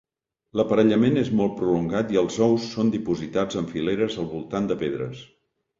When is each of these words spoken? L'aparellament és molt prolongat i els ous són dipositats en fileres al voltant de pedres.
L'aparellament 0.59 1.19
és 1.23 1.29
molt 1.41 1.53
prolongat 1.61 2.15
i 2.15 2.19
els 2.23 2.41
ous 2.49 2.67
són 2.73 2.91
dipositats 2.97 3.61
en 3.63 3.73
fileres 3.77 4.21
al 4.25 4.31
voltant 4.37 4.73
de 4.75 4.83
pedres. 4.87 5.25